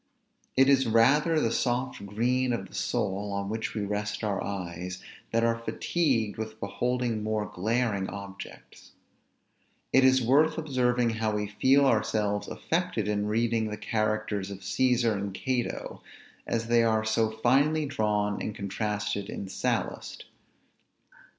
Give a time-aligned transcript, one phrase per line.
[0.57, 5.03] It is rather the soft green of the soul on which we rest our eyes,
[5.31, 8.93] that are fatigued with beholding more glaring objects.
[9.93, 15.13] It is worth observing how we feel ourselves affected in reading the characters of Cæsar
[15.13, 16.01] and Cato,
[16.47, 20.25] as they are so finely drawn and contrasted in Sallust.